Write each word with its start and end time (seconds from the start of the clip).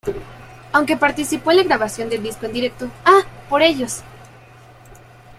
Aunque 0.73 0.97
participó 0.97 1.51
en 1.51 1.57
la 1.57 1.63
grabación 1.63 2.09
del 2.09 2.23
disco 2.23 2.47
en 2.47 2.53
directo 2.53 2.89
"¡A 3.05 3.21
por 3.47 3.61
ellos...! 3.61 4.01